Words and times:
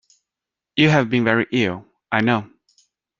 You 0.75 0.89
have 0.89 1.11
been 1.11 1.23
very 1.23 1.45
ill, 1.51 1.85
I 2.11 2.21
know. 2.21 2.49